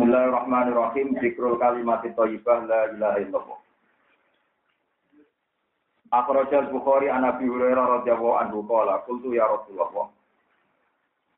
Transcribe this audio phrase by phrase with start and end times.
[0.00, 1.12] Bismillahirrahmanirrahim.
[1.20, 3.58] Zikrul kalimat thayyibah la ilaha illallah.
[6.08, 10.08] Akhrajal Bukhari an Abi Hurairah radhiyallahu anhu qala qultu ya Rasulullah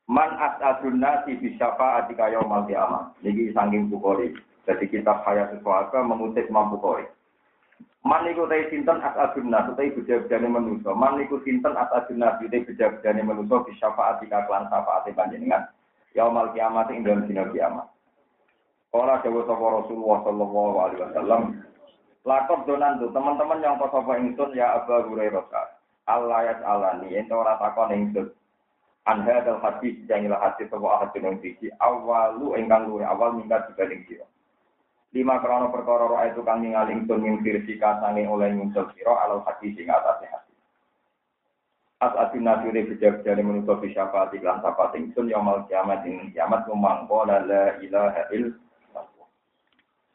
[0.07, 3.11] Man as'adun nasi bi syafa'ati ka yaumil qiyamah.
[3.19, 4.31] Niki saking Bukhari.
[4.63, 7.03] Jadi kitab Hayat Suhaka mengutip Imam Bukhari.
[8.07, 10.95] Man niku te sinten as'adun nasi te bejabane manusa.
[10.95, 15.67] Man niku sinten as'adun nasi te bejabane manusa bi syafa'ati ka kelan syafaate panjenengan.
[16.15, 17.91] Yaumil kiamat ing dalem dina kiamat.
[18.93, 21.41] Kala dewa sapa Rasulullah sallallahu alaihi wasallam.
[22.29, 25.49] Lakop donan tuh teman-teman yang kau sapa ingsun ya Abu Hurairah.
[26.05, 28.29] Allah ya alani ento ora takon ingsun.
[29.09, 33.65] An hadal hadis yang ilah hadis sapa ahad yang siji awalu ingkang luwih awal minggat
[33.73, 34.29] dibanding sira.
[35.09, 39.41] Lima krono perkara roa itu kang ningali ingsun ing firsika sange oleh nyusul sira alal
[39.41, 40.57] hadis ing atase hadis.
[41.97, 47.25] As atin nasire bijak jane menutup syafaat iklan syafaat ingsun yaumul kiamat ing kiamat memangko
[47.25, 47.41] la
[47.81, 48.61] ilaha illallah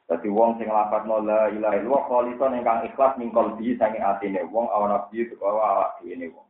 [0.09, 4.97] Dadi wong sing lafadzno la ilaha kholison ingkang ikhlas ning kalbi sange atine wong awan
[4.97, 6.49] nabi utawa awak dhewe wong.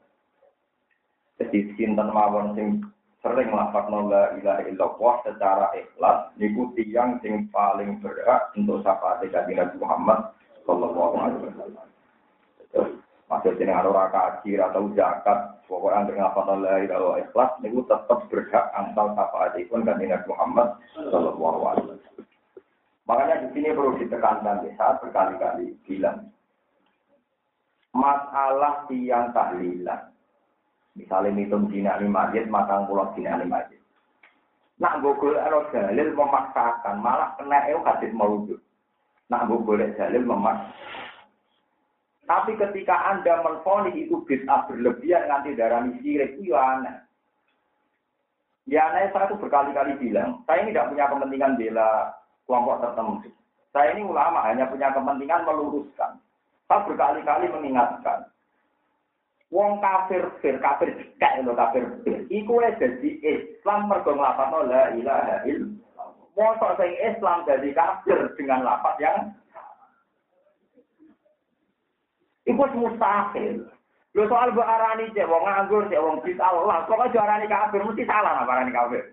[1.42, 2.86] Dadi sinten mawon sing
[3.18, 9.58] sering lafadzno la ilaha illallah secara ikhlas niku tiyang sing paling berhak untuk syafaat kanjeng
[9.58, 10.30] Nabi Muhammad
[10.62, 11.86] sallallahu alaihi wasallam.
[13.26, 18.70] Maksud jeneng ora kaji atau zakat, pokoknya anggere ngapal la ilaha ikhlas niku tetep berhak
[18.70, 22.17] antal syafaatipun kanjeng Nabi Muhammad sallallahu alaihi wasallam.
[23.08, 26.28] Makanya di sini perlu ditekankan, saya berkali-kali bilang.
[27.96, 30.12] Masalah tiang tahlilan.
[30.92, 33.80] Misalnya hitung dina ini majid, matang pulau dina ini majid.
[34.76, 38.60] Nak gogol ero dalil memaksakan, malah kena eu hadis maudud.
[39.32, 40.76] Nak gogol dalil memaksakan.
[42.28, 46.96] Tapi ketika Anda menfoni itu bid'ah berlebihan nanti darah sirik, itu ya aneh.
[48.68, 52.17] Ya aneh saya itu berkali-kali bilang, saya ini tidak punya kepentingan bela
[52.48, 53.28] kelompok tertentu.
[53.76, 56.16] Saya ini ulama hanya punya kepentingan meluruskan.
[56.64, 58.24] Saya berkali-kali mengingatkan.
[59.48, 62.24] Wong kafir fir kafir kayak lo kafir fir.
[62.28, 66.08] Iku jadi Islam mergo nglafadzno la ilaha illallah.
[66.36, 69.32] Mosok sing Islam jadi kafir dengan lafaz yang
[72.48, 73.68] Iku mustahil.
[74.16, 77.84] Lo soal bu arani cek wong nganggur cek wong bid'ah Allah, kok aja arani kafir
[77.84, 79.04] mesti salah apa arani kafir.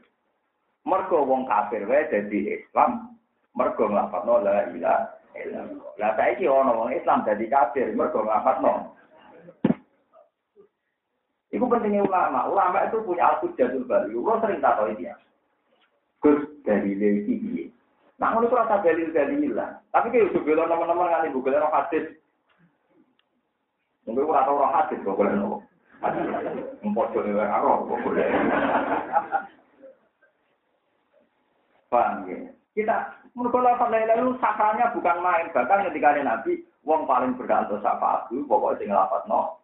[0.87, 3.14] Mergo wong kafir wae dadi Islam,
[3.55, 5.07] mergo nglafadzno la ilaha
[5.39, 5.91] illallah.
[5.97, 8.95] Lah saiki ana wong Islam dadi kafir mergo nglafadzno.
[11.55, 12.51] Iku pentingnya ulama.
[12.51, 14.11] Ulama itu punya al-hujjatul bari.
[14.11, 15.15] Lo sering tahu dia.
[16.19, 17.65] Gus dari lagi piye?
[18.19, 19.79] Nah, ngono ora tak dalil dalilan.
[19.91, 22.15] Tapi kayak udah bela teman-teman kali bu bela hadis.
[24.07, 25.63] Mungkin ora tau ora hadis kok bela nopo.
[26.83, 28.27] Empojo ne ora ro kok boleh.
[31.95, 32.39] Ya?
[32.75, 32.97] Kita
[33.35, 35.45] menurut lafaz la ilaha illallah sakranya bukan main.
[35.51, 39.59] Bahkan ketika ada Nabi, wong paling berhak untuk syafaat itu pokoknya sing lafaz no.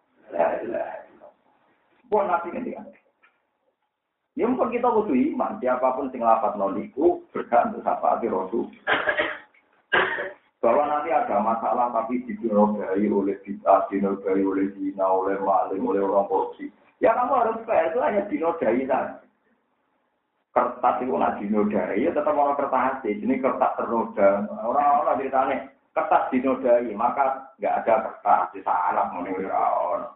[2.11, 2.83] Buat Nabi ketika
[4.39, 5.59] Ya mungkin kita butuh iman.
[5.63, 8.67] Siapa pun sing lafaz no niku untuk syafaat Rasul.
[10.61, 16.29] Bahwa nanti ada masalah tapi dinodai oleh bid'ah, dinodai oleh zina, oleh maling, oleh orang
[16.29, 16.69] korupsi.
[17.01, 19.17] Ya kamu harus fair, itu hanya dinodai saja
[20.51, 24.43] kertas itu nak dinodai, ya tetap orang kertas ini kertas ternoda.
[24.51, 25.57] Orang-orang ceritanya
[25.95, 30.11] kertas dinodai, maka nggak ada kertas di salah menurut orang.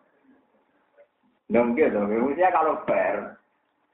[1.47, 3.37] Nggak gitu, maksudnya kalau fair,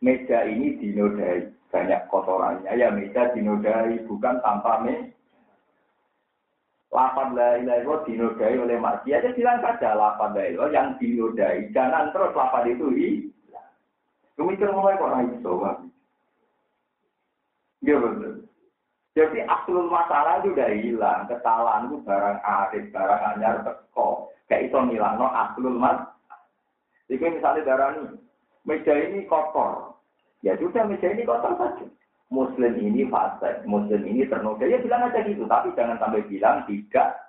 [0.01, 5.13] meja ini dinodai, banyak kotorannya, ya meja dinodai, bukan tanpa meja.
[6.91, 12.35] Lapan la ilaha dinodai oleh maksiat, aja bilang saja lapan la yang dinodai, jangan terus
[12.35, 13.71] lapan itu hilang.
[14.35, 15.13] Kemikir mulai kok
[15.45, 15.77] sobat.
[17.81, 18.45] Iya betul.
[19.11, 21.27] Jadi aslul masalah itu udah hilang.
[21.27, 24.31] Kesalahan itu barang arif, barang anyar, teko.
[24.47, 25.99] Kayak itu ngilang, no aslul mas.
[27.11, 28.15] Jadi misalnya darah ini,
[28.63, 29.99] meja ini kotor.
[30.39, 31.83] Ya sudah meja ini kotor saja.
[32.31, 34.63] Muslim ini fase, Muslim ini ternoda.
[34.63, 37.19] Ya bilang aja gitu, tapi jangan sampai bilang tidak.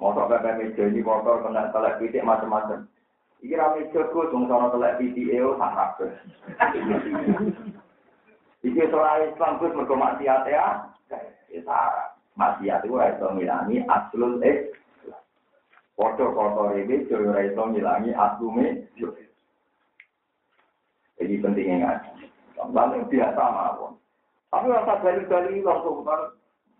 [0.00, 2.88] Motor kayak meja ini kotor, kena telek macam-macam.
[3.44, 6.00] Iki rame dong sono telek pitik, eo, sangat
[8.64, 10.88] Iki seorang Islam Gus mergo maksiat ya.
[11.52, 12.16] syarat.
[12.34, 14.72] Maksiat itu ora iso ngilangi aslul eh.
[15.94, 18.88] Foto kotor ini jadi ora iso ngilangi aslume.
[21.14, 22.26] Jadi pentingnya ngaji.
[22.74, 23.92] Lalu biasa mawon.
[24.50, 26.34] Tapi rasa dalil-dalil langsung kan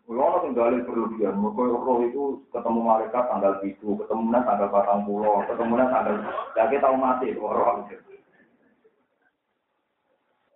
[0.05, 5.41] kalau yang dalil berlebihan, mereka roh itu ketemu malaikat tanggal itu, ketemu tanggal batang pulau,
[5.49, 6.17] ketemu tanggal,
[6.53, 7.89] ya kita tahu mati roh.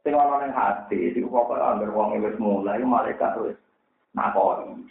[0.07, 3.59] Sing ana ning hati, iku pokoke anggere wong wis mulai malaikat wis
[4.15, 4.87] nakoni.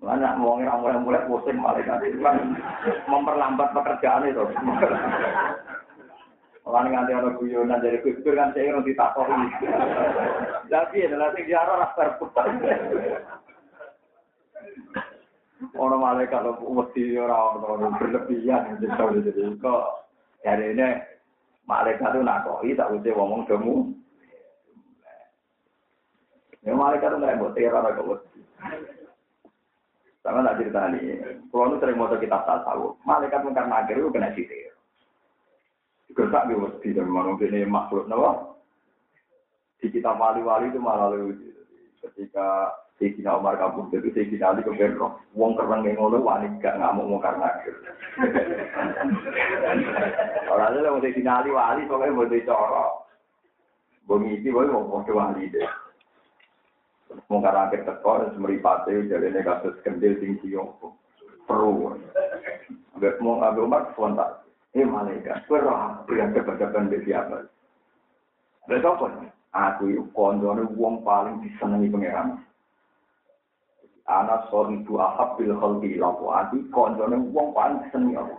[0.00, 2.56] Mana wong ora mulai mulai pusing malaikat itu kan
[3.04, 4.44] memperlambat pekerjaan itu.
[6.64, 9.36] Orang nganti ana guyonan dari kustur kan saya orang ditakoki.
[10.72, 12.48] Tapi adalah sing diarah rasa putar.
[15.76, 19.84] Ono malaikat lo mesti ora ono berlebihan jadi kok
[20.40, 20.88] hari ini
[21.70, 23.74] malaikat itu nakoi tak usah ngomong kamu.
[26.66, 28.20] Ya malaikat itu nggak buat teror atau buat.
[30.20, 31.16] Sama tak cerita nih,
[31.48, 34.76] kalau itu sering mau kita tahu, malaikat mungkar nakir itu kena sihir.
[36.12, 38.52] Juga tak di dan memang ini makhluk nawa.
[39.80, 41.40] Di kitab wali-wali itu malah lebih
[42.04, 42.68] ketika
[43.00, 45.00] Sayyidina Umar kabur itu Sayyidina Ali kemudian
[45.32, 47.48] wong kereng yang ngono wani gak ngamuk mau karena
[50.52, 52.92] Orang itu mau Sayyidina Ali wali pokoknya mau dicorok.
[54.04, 55.64] Itu boleh mau mau wali deh.
[57.32, 60.68] Mau karena akhir teko semeripate jadi kasus kendil tinggi yang
[61.48, 61.96] perlu.
[63.00, 64.44] Agak mau Abu Umar spontan.
[64.76, 67.48] Eh malaikat, kue roh yang kebetulan di siapa?
[68.70, 69.06] Lalu apa?
[69.50, 70.04] Aku itu
[70.78, 72.38] wong paling disenangi pangeran.
[74.50, 78.36] Sorry itu ahab bil khalqi lafu ati koncone wong paling seneng apa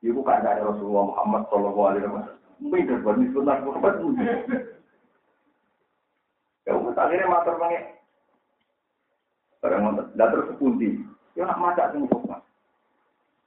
[0.00, 2.38] iku kandhane Rasulullah Muhammad sallallahu alaihi wasallam.
[2.60, 3.94] Mungkin berbanding sunnah Muhammad
[6.68, 7.84] ya wong akhirnya matur banget
[9.60, 10.06] barang ngoten.
[10.16, 11.00] Dah terus sepundi
[11.36, 12.20] ya nak maca sing kok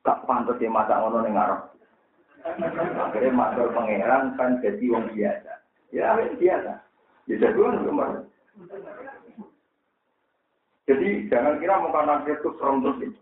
[0.04, 5.54] gak pantes ya maca ngono ning akhirnya matur pangeran kan jadi wong biasa.
[5.94, 6.74] Ya biasa.
[7.30, 7.82] Ya jadi wong
[10.84, 13.16] Jadi jangan kira muka nakir itu serem terus.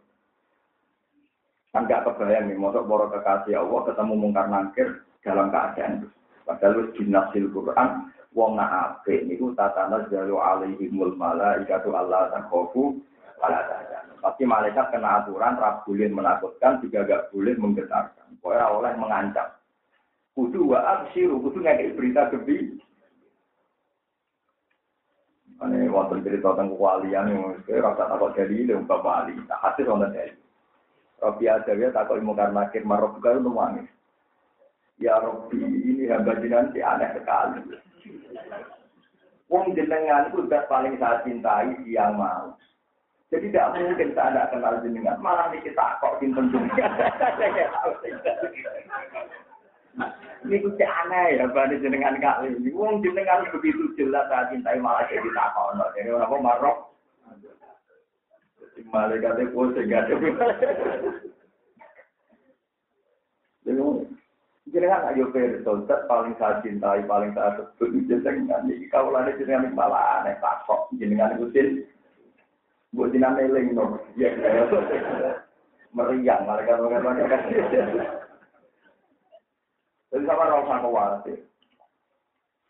[1.71, 6.07] Kan gak kebayang nih, mau boro kekasih Allah ketemu mungkar nakir dalam keadaan itu.
[6.43, 12.99] Padahal di nasil Quran, wong na ape niku tatana jalu alaihimul malaikatu Allah takhofu
[13.39, 13.61] wala
[14.21, 18.37] Pasti malaikat kena aturan, rap boleh menakutkan, juga gak boleh menggetarkan.
[18.37, 19.49] Pokoknya oleh mengancam.
[20.37, 22.77] Kudu wa absiru, kudu ngekei berita gebi,
[25.61, 29.37] Ane wonten cerita tentang kewalian yang saya rasa takut jadi bapak wali.
[29.45, 30.33] Tak hasil wonten dari.
[31.21, 33.85] Robi aja ya takut ilmu karena akhir marok itu nangis.
[34.97, 37.61] Ya Robi ini hamba si aneh sekali.
[39.53, 42.57] Wong jenengan itu sudah paling saya cintai yang mau.
[43.29, 45.21] Jadi tidak mungkin saya tidak kenal jenengan.
[45.21, 46.89] Malah kita kok simpen jenengan.
[50.41, 52.73] Ini tuh aneh ya, bani jenengan kali ini.
[52.73, 55.85] Wong jenengan begitu jelas saya cintai malah jadi takono.
[55.93, 56.77] Jadi orang kok marok.
[58.57, 60.13] Jadi malaikatnya pusing gak ada.
[63.61, 63.81] Jadi
[64.73, 68.65] jenengan ayo bertontet paling saya cintai, paling saya sebut jenengan.
[68.65, 70.89] Ini kalau ada jenengan malah aneh takok.
[70.97, 71.85] Jenengan ikutin.
[72.97, 74.01] Buat jenengan eling no.
[74.17, 74.33] Ya,
[75.93, 78.17] meriang malaikat-malaikat.
[80.11, 81.39] Jadi sama orang sama khawatir.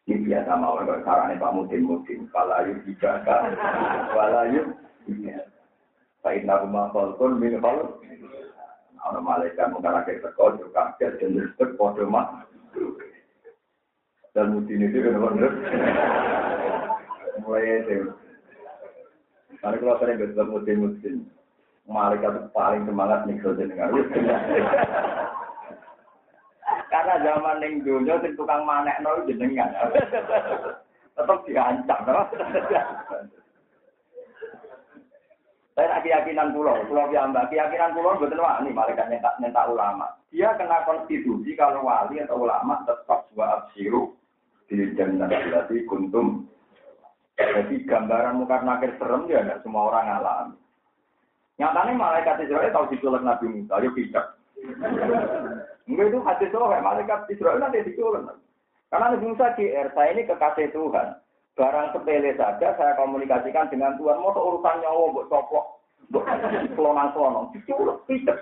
[0.05, 2.29] Ini biasa mau kalau caranya Pak Mutin Mutin.
[2.29, 3.53] Walayu dijaga,
[4.13, 4.77] walayu
[6.21, 7.57] Pak Inna Rumah Kolkun min.
[9.01, 12.45] Orang malaikat mengkarakter sekol juga kaget dan kode mah.
[14.38, 15.53] Dan Mutin itu kan benar.
[17.41, 18.13] Mulai itu.
[19.62, 21.15] Karena kalau sering bertemu Mutin Mutin,
[21.89, 23.89] malaikat paling semangat nih kalau jenengan.
[26.91, 29.71] Karena zaman ning dunia sing tukang manekno jenengan.
[31.15, 32.24] Tetap diancam, no?
[35.71, 40.07] Saya keyakinan pulau, pulau piambak, keyakinan pulau betul wani malaikat nyetak nyetak ulama.
[40.27, 44.12] Dia kena konstitusi kalau wali atau ulama tetap dua absiru
[44.67, 46.43] di jannah berarti kuntum.
[47.39, 50.57] Jadi gambaran muka nakir serem ya nggak semua orang alami.
[51.55, 54.40] Nyatanya malaikat Israel tahu diculik Nabi Musa, yuk bijak.
[55.89, 58.30] Enggak itu hati sohe, malaikat Israel nanti diculun.
[58.91, 61.15] Karena Nabi Musa GR, saya ini kekasih Tuhan.
[61.56, 64.20] Barang sepele saja saya komunikasikan dengan Tuhan.
[64.20, 65.65] Mau urusan nyawa, buat coplok,
[66.12, 66.27] buat
[68.08, 68.38] tidak.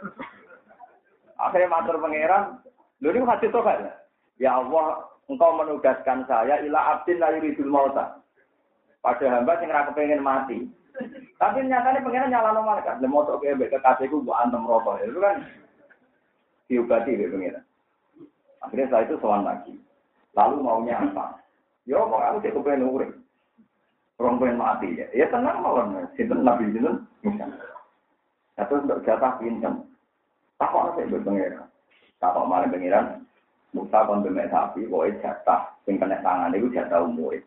[1.39, 2.59] Akhirnya matur pangeran,
[2.99, 3.75] lu ini hati sohe.
[4.41, 8.19] Ya Allah, engkau menugaskan saya ila abdin la yuridul mauta.
[8.99, 10.67] Pada hamba yang pengen mati.
[11.39, 12.99] Tapi nyatanya pengen nyala malaikat.
[12.99, 14.99] Lemo sok kayak kekasihku buat antem rokok.
[15.07, 15.47] Itu kan
[16.69, 17.59] diobati ya pengen.
[18.61, 19.73] Akhirnya setelah itu soal lagi.
[20.37, 21.41] Lalu maunya apa?
[21.89, 23.11] Ya mau aku cek kepengen urip.
[24.21, 25.09] Orang pengen mati ya.
[25.11, 26.05] Ya tenang mawon.
[26.13, 27.09] Sinten nabi sinten.
[28.53, 29.81] Terus untuk jatah pinjam.
[30.59, 31.65] Tak kok saya berpengiran.
[32.19, 33.23] Tak kok malah pengiran.
[33.69, 35.61] Musa kon bemek sapi, pokoknya jatah.
[35.85, 37.37] Yang kena tangan itu jatah umur.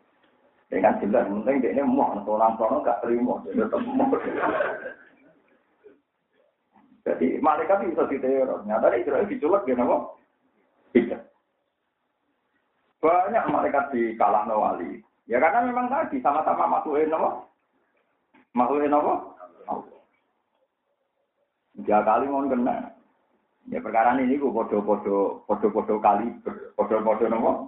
[0.73, 4.09] Dengan jelas, penting dia ini mau orang sono gak terima, dia tetap mau.
[7.03, 8.63] Jadi malaikat bisa diteror.
[8.63, 10.07] Nyata Israel diculek dia nama.
[10.95, 11.19] Bisa.
[13.03, 15.03] Banyak malaikat di kalah wali.
[15.27, 17.43] Ya karena memang tadi sama-sama makhluk nama.
[18.55, 19.15] Makhluk nama.
[21.73, 22.95] Tiga kali mau kena.
[23.71, 26.31] Ya perkara ini gue podo-podo podo-podo kali
[26.79, 27.67] podo-podo nama.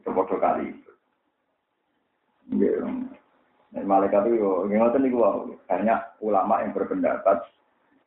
[0.00, 0.72] Podo-podo kali.
[2.56, 2.80] Ya.
[3.76, 5.30] Malaikat itu, ngerti nih gue,
[5.68, 7.44] banyak ulama yang berpendapat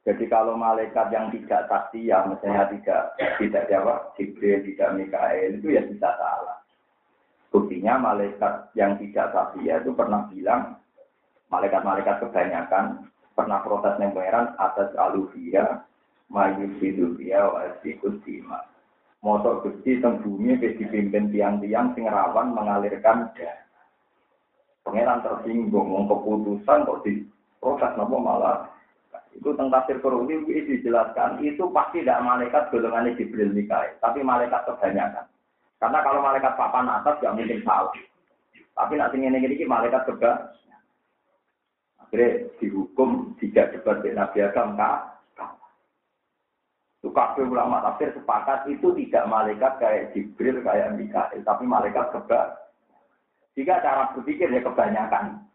[0.09, 5.85] jadi kalau malaikat yang tidak ya misalnya tidak tidak siapa, Jibril, tidak Mikael, itu ya
[5.85, 6.57] bisa salah.
[7.53, 9.29] Buktinya malaikat yang tidak
[9.61, 10.81] ya itu pernah bilang,
[11.53, 13.05] malaikat-malaikat kebanyakan
[13.37, 15.85] pernah protes pangeran atas aluvia,
[17.53, 18.65] wasikus dima.
[19.21, 22.09] Motor gusti teng bumi dipimpin tiang-tiang sing
[22.57, 23.61] mengalirkan darah.
[24.81, 27.29] Pangeran tersinggung, keputusan kok di
[27.61, 28.68] proses nopo malah
[29.39, 34.67] itu tentang tafsir Qur'ani itu dijelaskan itu pasti tidak malaikat golongan Jibril Mikael, tapi malaikat
[34.67, 35.23] kebanyakan.
[35.79, 37.95] Karena kalau malaikat papan atas tidak mungkin salah.
[38.75, 40.51] Tapi nanti ini ini malaikat juga
[42.03, 45.15] akhirnya dihukum tidak debat dengan Nabi Agam kah?
[47.39, 52.59] Ulama tafsir sepakat itu tidak malaikat kayak Jibril kayak Mikael, tapi malaikat juga.
[53.55, 55.47] Jika cara berpikir ya kebanyakan.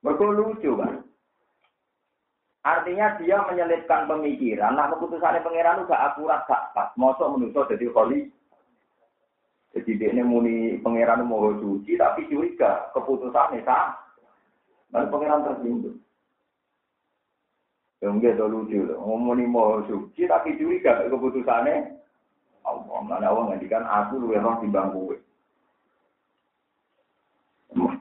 [0.00, 1.07] Mereka lucu kan.
[2.68, 4.76] Artinya dia menyelipkan pemikiran.
[4.76, 6.92] Nah keputusannya pangeran gak akurat gak pas.
[7.00, 8.28] Mosok menuso jadi koli.
[9.72, 13.96] Jadi dia ini muni pangeran mau suci tapi curiga keputusannya sah.
[14.92, 15.96] Dan pangeran tersinggung.
[18.04, 19.00] Ya enggak ada lucu loh.
[19.00, 21.96] Ngomongin mau suci tapi curiga keputusannya.
[22.68, 25.16] Allah, mana Allah ngandikan aku lu yang di bangku.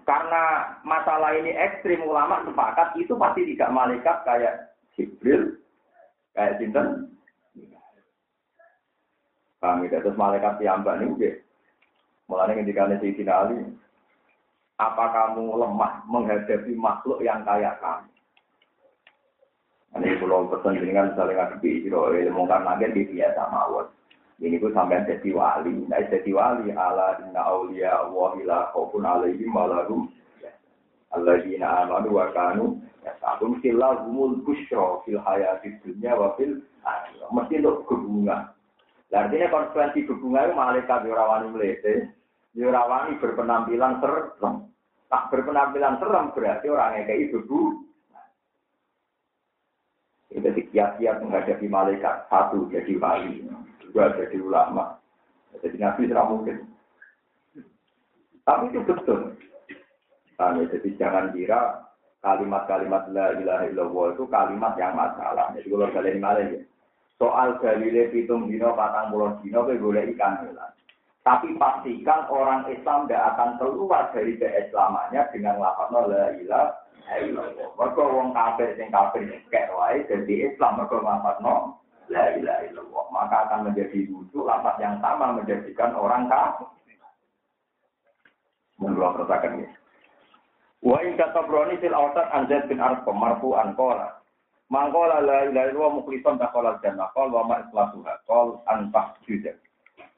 [0.08, 5.60] Karena masalah ini ekstrim ulama sepakat itu pasti tidak malaikat kayak Jibril,
[6.32, 7.12] kayak Sinten.
[9.60, 10.00] Kami ya?
[10.00, 11.44] terus malaikat tiambak nih,
[12.30, 13.58] mulai ketika si Ali,
[14.78, 18.08] apa kamu lemah menghadapi makhluk yang kayak kamu?
[19.98, 23.90] Ini pulau pesan dengan saling ngadepi, ilmu karena dia biasa mawon.
[24.38, 25.90] Ini pun sampai jadi wali.
[25.90, 30.14] Nah, jadi wali ala inna awliya Allah ila khaufun alaihim walahum
[31.10, 37.30] alladzina amanu wa kanu yasabun humul busyra fil hayatid dunya wa fil akhirah.
[37.34, 38.54] Mesti untuk hubungan.
[39.10, 42.14] Nah, artinya konsekuensi hubungan itu malaikat yorawani melete,
[42.54, 44.70] yorawani berpenampilan serem.
[45.10, 47.42] Tak berpenampilan serem berarti orang yang kayak itu
[50.28, 53.48] Jadi kiat-kiat menghadapi malaikat satu jadi wali
[53.88, 55.00] juga jadi ulama.
[55.64, 56.58] Jadi nabi tidak mungkin.
[58.44, 59.36] Tapi itu betul.
[60.38, 61.88] Nah, jadi jangan kira
[62.22, 65.50] kalimat-kalimat la ilaha illallah itu kalimat yang masalah.
[65.58, 66.62] Jadi kalau kalian malah ya.
[67.18, 70.70] Soal dalile pitung dino, patang puluh dino, boleh ikan hilang.
[71.26, 77.68] Tapi pastikan orang Islam tidak akan keluar dari keislamannya dengan lapat la ilaha illallah.
[77.74, 82.84] Mereka wong kafir sing kafir kayak wae jadi Islam mereka lapat no la ilaha.
[83.12, 86.70] Maka akan menjadi lucu lapat yang sama menjadikan orang kafir.
[88.78, 89.68] Menurut pertakan ini.
[90.86, 94.22] Wa in katabroni fil awsat an Zaid bin Arqam marfu'an qala.
[94.70, 99.56] Mangkola la ilaha illallah mukhlishan dakhala jannah qol wa ma ikhlasuha qol an tahjuda.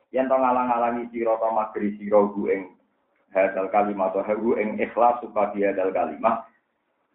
[0.09, 2.19] Yen to ngalang-alangi sira to magri sira
[2.49, 2.73] ing
[3.29, 6.49] hadal kalimat hu ing ikhlas supaya hadal kalimat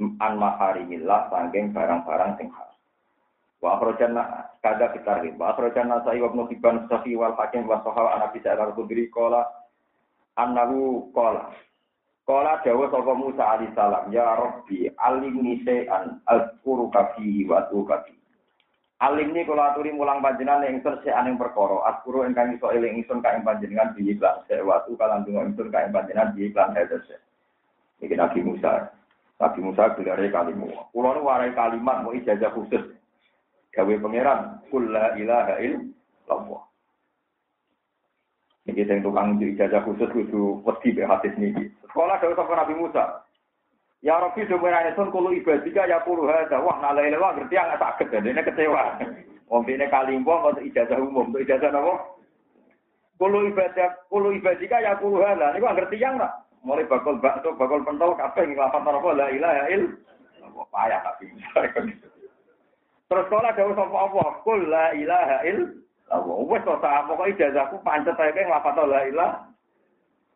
[0.00, 2.73] an maharimillah saking barang-barang sing haram.
[3.64, 8.28] Wa akhrajana kada kita Wa akhrajana sa'i wa ibnu sahi wal hakim wa sahal ana
[8.28, 9.40] bisa al-khudri qala
[10.36, 11.48] annahu qala
[12.28, 18.04] Qala dawa sapa Musa alaihi salam ya Rabbi alimni syai'an azkuruka fihi wa atuka
[19.04, 23.36] Alimni kula aturi mulang panjenengan ing terse aning perkara azkuru ingkang iso eling ingsun ka
[23.36, 27.20] ing panjenengan bi iklan sewatu kalan donga ingsun ka ing panjenengan bi iklan hadese.
[28.00, 28.88] Iki Nabi Musa.
[29.36, 30.88] Nabi Musa gelare kalimat.
[30.96, 32.96] Kula nu warai kalimat mau ijazah khusus
[33.74, 34.40] gawe pangeran
[34.70, 36.62] kul la ilaha illallah
[38.64, 43.24] ini yang tukang ijazah khusus kudu wedi be hadis niki sekolah dari sama Nabi Musa
[44.04, 46.60] Ya Rabbi semuanya sun kulu ibadika ya kulu hada.
[46.60, 49.00] Wah nalai lewa ngerti yang sakit dan ini kecewa.
[49.48, 52.20] Om ini kalimbo mau ijazah umum, untuk ijazah apa?
[53.16, 55.56] Kulu ibadah, kulu ibadika ya kulu hada.
[55.56, 56.44] Ini ngerti yang nak.
[56.68, 59.82] Mulai bakul bakso, bakul pentol, kabeh ngelapan apa la ilaha il.
[60.52, 61.24] Payah tapi.
[63.08, 64.24] Terus kalau ada usaha apa?
[64.42, 65.84] Kul la ilaha il.
[66.48, 69.38] Wes to sak pokoke ijazahku pancet ae nglapat la ilaha.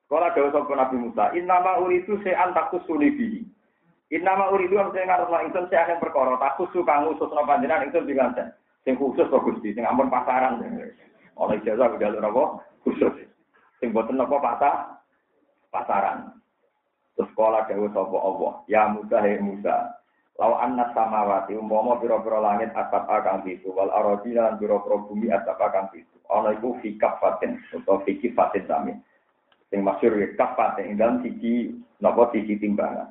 [0.08, 3.44] Kalau ada usaha Nabi Musa, innama uridu se'an takus sulibi.
[4.08, 7.60] Innama uridu am sing ngarep lan ingsun sing akeh perkara takus su kang usus napa
[7.60, 8.48] panjenengan ingsun diganten.
[8.88, 10.64] Sing khusus kok Gusti, sing ampun pasaran.
[11.36, 13.28] Oleh ijazah udah napa khusus.
[13.84, 14.76] Sing boten napa patah
[15.68, 16.40] pasaran.
[17.20, 19.97] Terus sekolah dewe sapa Allah, ya Musa he Musa.
[20.38, 25.58] Lau anna samawati umpama pira-pira langit atap akan itu wal arodi lan pira-pira bumi atap
[25.58, 26.14] akan itu.
[26.30, 28.94] Ana iku fi kafatin utawa fi kifatin sami.
[29.66, 33.10] Sing masyhur ya kafatin ing dalam siji napa siji timbangan.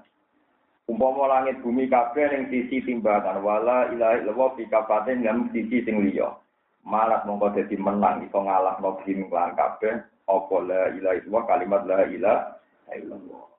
[0.88, 6.00] Umpama langit bumi kabeh ning sisi timbangan wala ilaha illallah fi kafatin dalam sisi sing
[6.07, 6.31] liya.
[6.88, 10.00] Malah mongko dadi menang iso ngalahno bim lan kabeh
[10.31, 13.56] apa la ilaha illallah kalimat la ilaha illallah.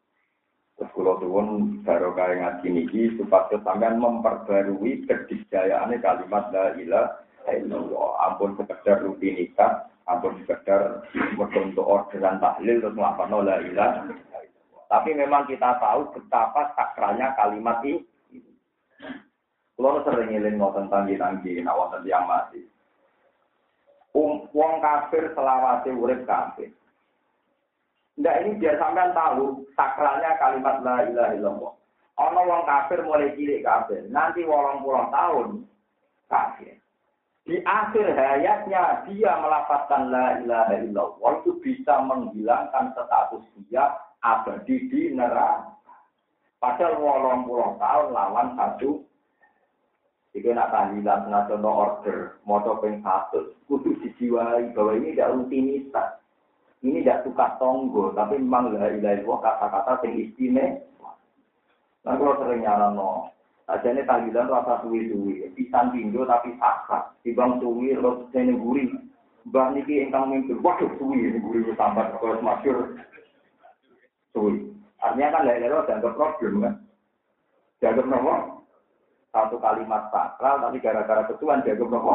[0.79, 8.11] Terus kalau tuwun baru kaya ngaji niki supaya sampean memperbarui kedisjayaan kalimat la ilaha illallah.
[8.31, 11.03] Ampun sekedar rutinitas, ampun sekedar
[11.43, 14.01] untuk orderan tahlil terus ngelapan la ilaha
[14.89, 18.01] tapi memang kita tahu betapa sakralnya kalimat ini.
[19.79, 22.67] Kalau sering ngiling ngoten tanggi-tanggi, nak wonten yang mati.
[24.17, 26.75] Um, wong kafir selawase urip kafir.
[28.19, 31.73] Nggak ini biar sampean tahu sakralnya kalimat la ilaha illallah.
[32.19, 35.49] Ono wong kafir mulai cilik kafir, nanti wolong puluh tahun
[36.27, 36.83] kafir.
[37.47, 43.95] Di akhir hayatnya dia melapatkan la ilaha illallah itu bisa menghilangkan status dia
[44.27, 45.79] abadi di neraka.
[46.59, 49.07] Padahal wolong puluh tahun lawan satu.
[50.35, 53.01] Jika nak tahlilan, contoh order, motor peng
[53.64, 56.21] kudu dijiwai bahwa ini tidak rutinitas.
[56.79, 61.11] Ini tidak suka tonggo, tapi memang la ilaha illallah kata-kata yang istimewa.
[62.07, 63.35] Nah, kalau sering nyaran no,
[63.67, 68.95] aja ini tahlilan rasa suwi-suwi, pisan pinjo tapi sakrat, tibang suwi, terus saya gurih.
[69.51, 72.95] Mbah niki ingkang mimpin, waduh suwi, gurih sambat, kalau masyur
[74.31, 74.71] suwi.
[74.99, 76.75] Artinya kan dari itu dianggap problem kan.
[77.79, 78.35] Dianggap nopo.
[79.29, 82.14] Satu kalimat sakral tapi gara-gara ketuan dianggap nopo.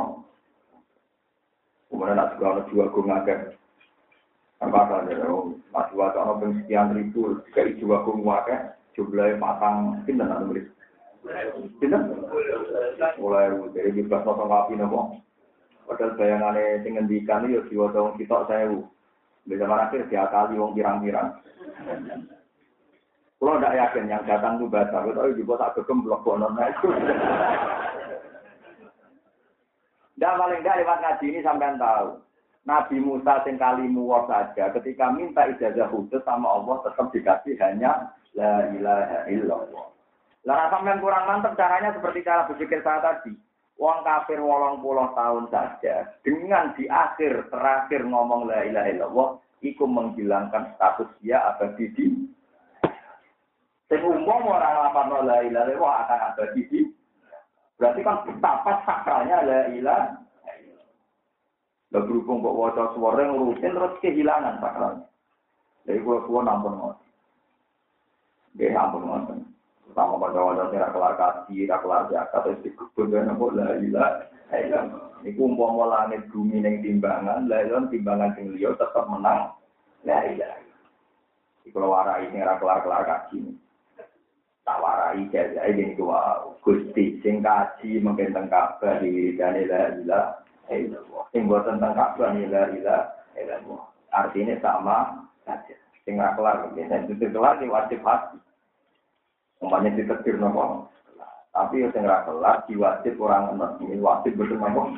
[1.88, 3.56] Kemudian nak juga ada dua gung agak.
[4.64, 5.28] Apa kan ya?
[5.74, 7.44] Masih ada orang sekian ribu.
[7.52, 8.80] Dua gung agak.
[8.96, 10.00] Jumlahnya pasang.
[10.08, 10.62] Pindah nak beri.
[11.84, 12.02] Pindah.
[13.20, 15.20] Mulai dari bebas nonton kapi nopo.
[15.84, 18.72] Padahal bayangannya tinggal diikan itu diwajah kita saya
[19.44, 21.44] bisa akhir diakali wong pirang-pirang.
[23.44, 26.88] Kalau tidak yakin yang datang itu baca, tapi juga tak kegemblok bonon itu.
[30.16, 32.24] Dan paling tidak lewat ngaji ini sampai tahu.
[32.64, 38.72] Nabi Musa sing kalimu saja ketika minta ijazah khusus sama Allah tetap dikasih hanya la
[38.72, 39.86] ilaha illallah.
[40.48, 43.36] Lah sampean kurang mantap caranya seperti cara berpikir saya tadi.
[43.76, 49.84] Wong kafir wolong puluh tahun saja dengan di akhir terakhir ngomong la ilaha illallah iku
[49.84, 52.06] menghilangkan status dia abadi di
[53.92, 56.82] Sing umum orang lapar la ilaha illallah akan abadi di
[57.76, 60.23] Berarti kan betapa sakralnya la ilaha
[61.94, 65.06] Lah berhubung kok waca suara ngurusin terus kehilangan sakralnya.
[65.86, 67.10] Jadi gua gua nampun ngoten.
[68.58, 69.40] Nggih ampun ngoten.
[69.94, 74.10] Sama pada wadah tidak kelar kaji, kelar zakat, terus dikubur dan apa la ilaha
[74.58, 75.06] illallah.
[75.22, 79.54] Iku umpama langit bumi ning timbangan, lah itu timbangan sing liya tetep menang.
[80.02, 80.66] La ilaha
[81.64, 83.54] Iku warai sing ora kelar-kelar kaji.
[84.66, 86.10] Tak warai jajae yen iku
[86.66, 91.24] Gusti sing kaji mungkin teng Ka'bah di dan la ilaha illallah.
[91.36, 93.04] Sing boten teng Ka'bah la ilaha
[93.36, 93.82] illallah.
[94.14, 95.76] Artinya sama saja.
[96.04, 98.38] Sing kelar, sing itu kelar wajib hati.
[99.64, 100.92] Umpamanya ditetir nopo.
[101.54, 104.92] Tapi yang ora kelar diwajib orang enak ini wajib betul nopo.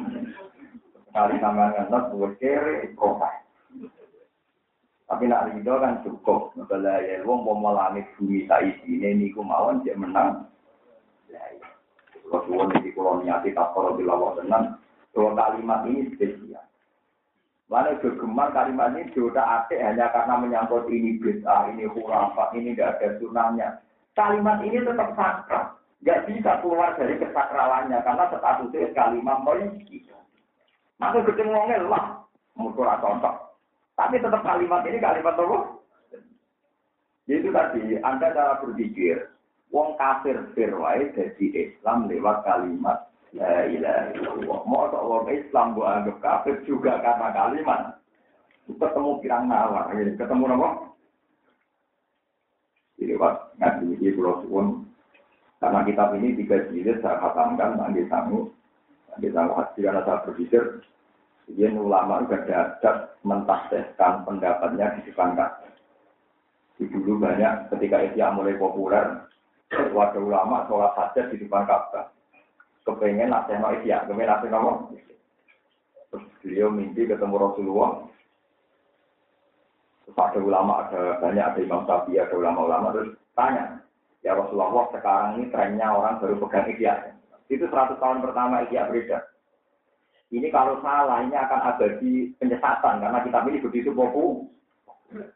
[1.05, 3.45] Sekali sampean ngenes buat kere profil.
[5.05, 6.57] Tapi nak ridho kan cukup.
[6.57, 10.49] Ngebala ya wong mau langit bumi tak isi ini niku mawon dia menang.
[11.29, 11.39] Ya,
[12.25, 14.81] kalau suwon ini kalau niati tak kalau dilawak tenang.
[15.15, 16.59] Dua kalimat ini spesial.
[17.71, 22.99] Mana kegemar kalimat ini sudah atik hanya karena menyangkut ini bid'ah, ini khurafat, ini tidak
[22.99, 23.67] ada sunahnya.
[24.13, 25.79] Kalimat ini tetap sakral.
[26.03, 30.05] Gak bisa keluar dari kesakralannya karena statusnya kalimat politik.
[31.01, 32.21] Maka ngomongin lah,
[32.53, 33.33] mutur contoh.
[33.95, 35.59] Tapi tetap kalimat ini kalimat apa?
[37.25, 39.33] Itu tadi, Anda cara berpikir,
[39.73, 44.59] Wong kafir fir wae dadi Islam lewat kalimat la ilaha illallah.
[44.63, 47.81] Mau wong Islam bu anggap kafir juga karena kalimat.
[48.65, 50.69] Ketemu pirang nawar, ketemu apa?
[52.97, 54.89] Jadi pas ngaji di Pulau Suwon,
[55.61, 58.49] karena kitab ini tiga jilid saya khatamkan, nanti sangu,
[59.13, 60.81] nanti sangu hati karena saya berpikir,
[61.53, 65.37] dia ulama juga ada mentahsehkan pendapatnya di depan
[66.75, 69.29] Di Dulu banyak ketika Isya mulai populer,
[69.93, 72.14] warga ulama sholat hajat di depan Ka'bah.
[72.85, 74.93] Kepengen nasihat no Isya, kepengen nasihat no
[76.13, 78.07] Terus beliau mimpi ketemu Rasulullah.
[80.05, 82.93] Terus ada ulama, ada banyak, ada Imam Syafi'i, ada ulama-ulama.
[82.93, 83.81] Terus tanya,
[84.21, 86.93] ya Rasulullah sekarang ini trennya orang baru pegang Isya.
[87.49, 89.33] Itu 100 tahun pertama Isya beredar.
[90.29, 95.33] Ini kalau salah, ini akan ada di penyesatan karena kita ini begitu populer.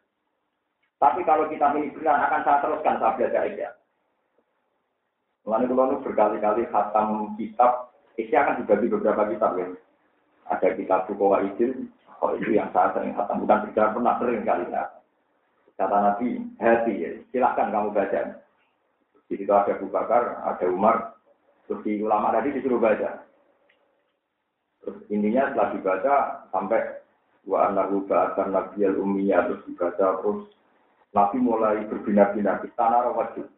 [1.00, 3.70] Tapi kalau kita ini benar, akan saya teruskan saya belajar Isya.
[5.50, 7.90] Mulanya kalau berkali-kali khatam kitab,
[8.22, 9.66] isi akan dibagi beberapa kitab ya.
[10.46, 11.90] Ada kitab Bukawa Idil,
[12.22, 14.94] oh itu yang saya sering khatam, bukan bicara pernah sering kali ya.
[15.74, 18.46] Kata Nabi, hati ya, silahkan kamu baca.
[19.26, 21.18] Di situ ada Abu Bakar, ada Umar,
[21.66, 23.26] terus di ulama tadi disuruh baca.
[24.86, 26.16] Terus intinya setelah dibaca
[26.54, 26.82] sampai
[27.50, 30.46] wa anahu ba'atan nabiyal ummiyah terus dibaca terus
[31.10, 33.50] Nabi mulai berbina-bina tanah wajib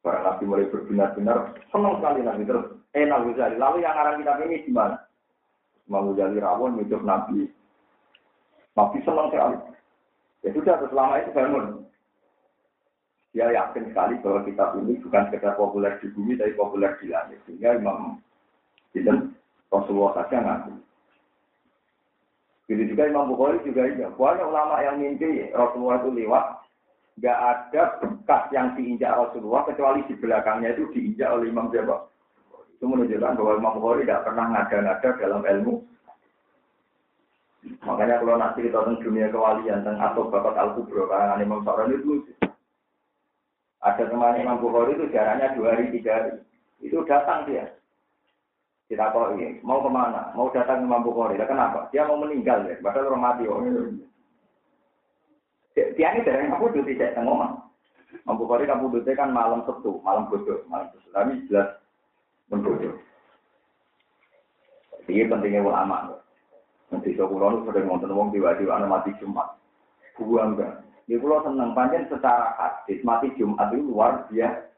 [0.00, 2.66] Barang Nabi mulai berbinar-binar, senang sekali Nabi terus.
[2.96, 4.96] Eh Nabi Ghazali, lalu yang arah kita ini gimana?
[5.84, 7.52] Imam Ghazali rawon hidup Nabi.
[8.72, 9.56] Nabi senang sekali.
[10.40, 11.66] Ya sudah, selama itu bangun.
[13.30, 17.38] Dia yakin sekali bahwa kitab ini bukan sekedar populer di bumi, tapi populer di langit.
[17.44, 18.18] Sehingga Imam
[18.90, 19.36] Biden
[19.70, 20.72] Rasulullah saja ngaku.
[22.66, 24.08] Begitu juga Imam Bukhari juga iya.
[24.10, 26.44] Banyak ulama yang mimpi Rasulullah itu lewat
[27.20, 32.08] nggak ada bekas yang diinjak Rasulullah kecuali di belakangnya itu diinjak oleh Imam Jawa.
[32.80, 35.74] Itu menunjukkan bahwa Imam Bukhari tidak pernah ngada-ngada dalam ilmu.
[37.84, 41.92] Makanya kalau nanti kita tentang dunia kewalian tentang atau bapak al kubro karangan Imam Sa'ran
[41.92, 42.24] itu
[43.84, 46.32] ada teman Imam Bukhari itu jaraknya dua hari tiga hari.
[46.80, 47.68] Itu datang dia.
[48.88, 50.32] Kita kok mau ke mana?
[50.32, 51.36] Mau datang Imam Bukhari.
[51.36, 51.92] Kenapa?
[51.92, 52.80] Dia mau meninggal ya.
[52.80, 53.44] Padahal orang mati.
[53.44, 53.60] Oh.
[55.74, 57.70] Dia ini dari kamu duduk tidak tengok
[58.26, 61.10] Mampu kori kamu duduk kan malam setu, malam bodoh, malam bodoh.
[61.14, 61.78] Tapi jelas
[62.50, 62.98] menbodoh.
[65.06, 66.18] Ini pentingnya ulama.
[66.90, 69.58] Nanti so kulo sering nonton wong tiba-tiba mati Jumat.
[70.18, 70.82] Buang enggak.
[71.06, 74.68] Ini kulo seneng panjang secara hadis mati Jumat itu luar biasa.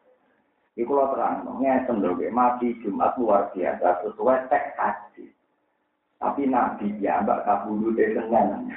[0.72, 5.33] Ini kulo terang, ngeten lho, mati Jumat luar biasa sesuai teks hadis.
[6.16, 8.70] Tapi Nabi ya, mbak kabulu deh seneng.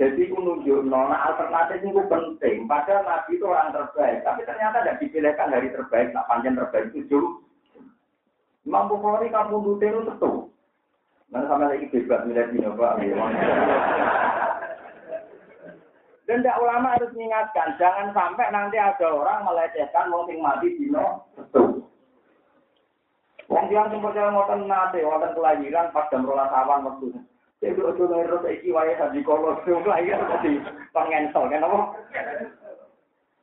[0.00, 2.64] Jadi itu nunjuk nona alternatif itu penting.
[2.64, 7.04] Padahal Nabi itu orang terbaik, tapi ternyata tidak dipilihkan hari terbaik, tak panjang terbaik itu
[7.12, 7.44] jauh.
[8.64, 10.32] Imam Bukhari kamu itu tentu.
[11.28, 12.92] Mana sama lagi bebas milih di Pak.
[16.26, 21.26] Dan tidak ulama harus mengingatkan, jangan sampai nanti ada orang melecehkan wong sing mati dino
[21.34, 21.90] betul.
[23.50, 25.02] Wong yang sempat percaya ngoten nate,
[25.34, 27.18] kelahiran pas jam rolas awan waktu.
[27.60, 30.64] Itu ojo ngeru saiki wae haji kolot sing lahir dadi
[30.96, 31.78] pengensel kan apa?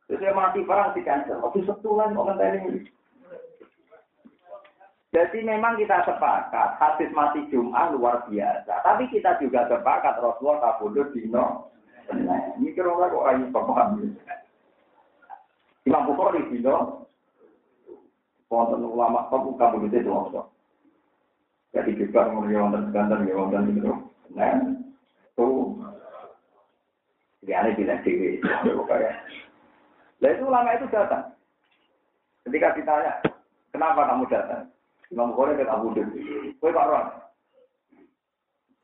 [0.07, 1.43] Terus dia mati perang di cancel.
[1.43, 2.87] Oke setulan kok ngenteni.
[5.11, 8.73] Jadi memang kita sepakat hadis mati Jumat luar biasa.
[8.83, 11.71] Tapi kita juga sepakat Rasulullah kabudut dino.
[12.07, 14.15] Nah, ini kira kok ayo paham.
[15.83, 17.03] Imam Bukhari dino.
[18.47, 20.11] Wonten ulama kamu kabudut itu
[21.75, 24.06] Jadi juga kemudian wonten seganten ya wonten itu.
[24.37, 24.53] Nah,
[25.33, 25.73] tuh.
[27.41, 28.37] Jadi aneh bilang dewi.
[30.17, 31.33] Nah itu ulama itu datang.
[32.45, 33.13] Ketika ditanya,
[33.73, 34.69] kenapa kamu datang?
[35.09, 36.19] Imam Bukhari dan Abu Dhabi.
[36.59, 37.07] Pak Ron.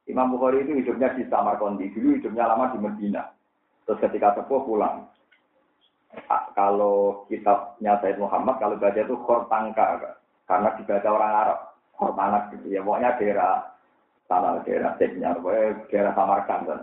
[0.08, 1.92] Imam Bukhari itu hidupnya di Samarkandi.
[1.92, 3.28] Dulu hidupnya lama di Medina.
[3.84, 5.08] Terus ketika sepuh pulang.
[6.54, 10.16] Kalau kitabnya Said Muhammad, kalau baca itu Khortangka.
[10.48, 11.60] Karena dibaca orang Arab.
[12.00, 12.80] Khortanak ya.
[12.80, 13.54] Pokoknya daerah
[14.34, 15.38] tanah daerah Teknya,
[15.94, 16.64] daerah Samarkand.
[16.66, 16.82] Kan.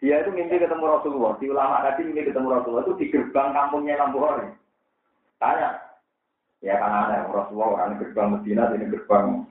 [0.00, 1.36] Dia itu mimpi ketemu Rasulullah.
[1.40, 4.48] Di ulama tadi mimpi ketemu Rasulullah itu di gerbang kampungnya Imam Bukhari.
[5.40, 5.80] Tanya.
[6.60, 9.48] Ya kan ada Rasulullah orang gerbang Medina, ini gerbang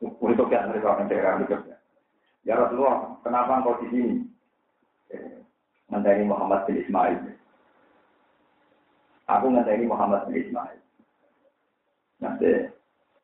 [0.00, 1.76] untuk yang mereka daerah berikutnya.
[2.48, 4.16] Ya Rasulullah, kenapa engkau di sini?
[5.92, 7.16] Ngenteni Muhammad bin Ismail.
[9.28, 10.80] Aku ngenteni Muhammad bin Ismail.
[12.24, 12.72] Nanti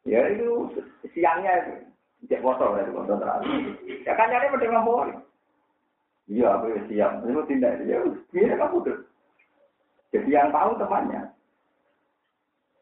[0.05, 0.69] Ya itu
[1.17, 1.81] siangnya
[2.29, 3.77] cek foto ya foto terakhir.
[4.05, 5.25] Ya kan nyari pada ngomong.
[6.25, 7.11] Iya, aku ya siap.
[7.25, 8.01] Itu tindak ya,
[8.33, 8.99] dia kamu tuh.
[10.12, 11.29] Jadi yang tahu temannya.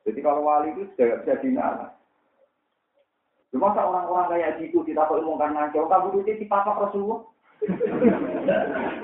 [0.07, 1.91] Jadi kalau wali itu sudah bisa dinalar.
[3.51, 7.23] Cuma orang-orang kayak gitu kita kok ilmu kan ngaco, kamu itu di papa Rasulullah.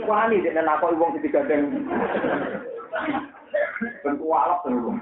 [0.06, 1.86] Wani dia nak kok ilmu di gandeng.
[4.02, 4.96] Bentuk alap terus.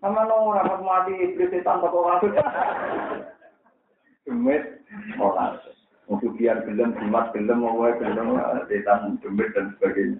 [0.00, 2.32] Sama no rapat mati setan kok orang.
[4.24, 4.64] Demit
[5.20, 5.60] orang.
[6.10, 8.34] Untuk biar gelem, jimat gelem, mau gelem,
[8.66, 10.18] setan demit dan sebagainya.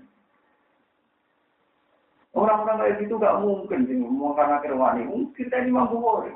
[2.31, 5.03] Orang-orang kayak gitu gak mungkin sih ngomong karena kerwani.
[5.03, 6.31] Mungkin ini mampu wori.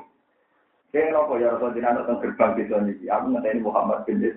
[0.91, 2.95] Saya rokok ya Rasul Dina tentang gerbang gitu nih.
[3.07, 4.35] Aku ini Muhammad bin Des.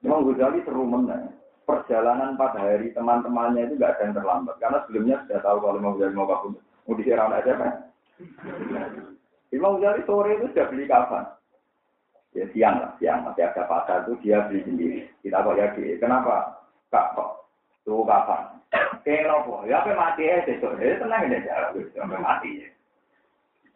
[0.00, 1.34] Memang Ghazali seru menang.
[1.66, 4.56] Perjalanan pada hari teman-temannya itu gak ada yang terlambat.
[4.62, 6.62] Karena sebelumnya sudah tahu kalau mau Ghazali mau kabur.
[6.86, 7.72] Mau disiram aja kan.
[9.50, 11.24] Imam Ghazali sore itu sudah beli kapan.
[12.30, 13.26] Ya siang lah, siang.
[13.26, 14.98] Masih ada pasar itu dia beli sendiri.
[15.20, 16.62] Kita kok ya kenapa?
[16.94, 17.50] Kak kok.
[17.82, 18.60] Tuh kapan?
[19.02, 19.54] Kayak apa?
[19.66, 20.78] Ya apa mati ya, besok.
[20.78, 21.74] Ya tenang aja.
[21.74, 22.68] Sampai mati ya.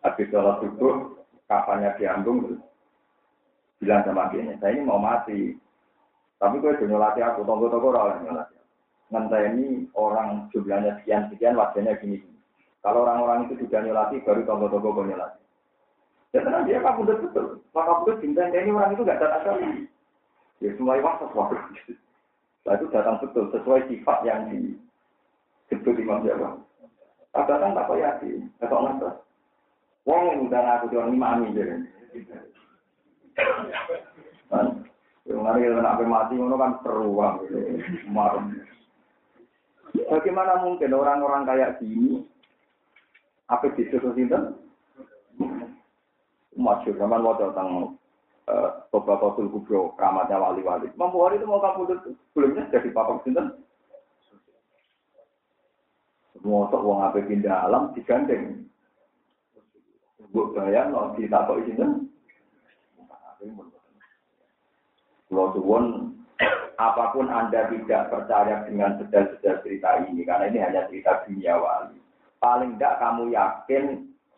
[0.05, 1.17] Habis sholat subuh,
[1.49, 2.61] kapannya diambung,
[3.81, 5.57] bilang sama dia, saya ini mau mati.
[6.37, 8.57] Tapi gue udah nyolati aku, tunggu-tunggu orang nyolati.
[9.49, 12.34] ini orang jumlahnya sekian-sekian, wajahnya gini-gini.
[12.85, 15.41] Kalau orang-orang itu sudah nyolati, baru gue nyolati.
[16.37, 17.63] Ya tenang dia kamu betul.
[17.71, 19.87] Maka betul cinta ini orang itu gak datang sekali.
[20.59, 21.57] Ya semua waktu waktu.
[22.67, 26.59] Nah itu datang betul sesuai sifat yang disebut Imam Jawa.
[27.33, 29.11] Datang tak kok yakin, tak kok ngerti.
[30.05, 31.87] Wong udah aku jual imami jadi.
[34.53, 34.85] Kan,
[35.25, 37.47] yang mari kita nak mati ngono kan peruang.
[40.11, 42.27] Bagaimana mungkin orang-orang kayak gini
[43.49, 44.57] apa disuruh sinten?
[46.55, 47.99] Masyur zaman waktu tentang
[48.93, 50.93] beberapa tul kubro kamatnya wali-wali.
[50.95, 51.95] Mampu hari itu mau kamu itu
[52.31, 53.65] sebelumnya jadi papak sinten?
[56.37, 58.69] Semua uang apa pindah alam digandeng.
[60.29, 61.87] Buk bayang no kok itu
[65.31, 66.15] Kalau suwon
[66.77, 72.04] apa pun anda tidak percaya dengan sedal-sedal cerita ini karena ini hanya cerita dunia wali.
[72.45, 73.85] Paling tidak kamu yakin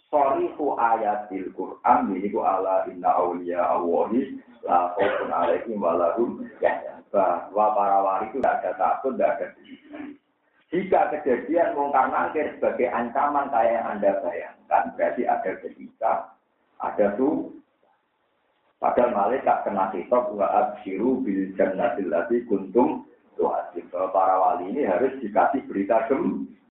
[0.06, 5.34] sorihu ayatil Quran ku ala inna awliya awahi la khawfun
[6.62, 9.46] ya bahwa para wali itu tidak ada takut, tidak ada
[10.66, 16.12] jika kejadian mungkar nangkir sebagai ancaman kayak yang Anda bayangkan, berarti ada ketika,
[16.82, 17.54] ada tuh,
[18.82, 23.06] padahal malaikat kena kitab wa abshiru bil jannatil lati kuntum
[23.38, 23.52] tuh
[24.10, 26.50] Para wali ini harus dikasih berita gem,